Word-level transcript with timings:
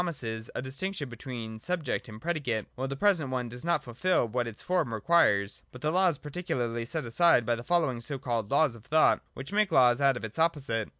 [iij 0.01 0.05
mises 0.05 0.49
a 0.55 0.63
distinction 0.63 1.07
between 1.09 1.59
subject 1.59 2.09
and 2.09 2.19
predicate; 2.19 2.65
while 2.73 2.87
the 2.87 2.95
present 2.95 3.29
one 3.29 3.47
does 3.47 3.63
not 3.63 3.83
fulfil 3.83 4.27
what 4.27 4.47
its 4.47 4.59
form 4.59 4.91
requires. 4.91 5.61
But 5.71 5.81
the 5.81 5.91
Law 5.91 6.09
is 6.09 6.17
particularly 6.17 6.85
set 6.85 7.05
aside 7.05 7.45
by 7.45 7.53
the 7.53 7.63
following 7.63 8.01
so 8.01 8.17
called 8.17 8.49
Laws 8.49 8.75
of 8.75 8.83
Thought, 8.85 9.21
which 9.35 9.53
make 9.53 9.71
laws 9.71 10.01
out 10.01 10.17
of 10.17 10.25
its 10.25 10.39
opposite. 10.39 10.89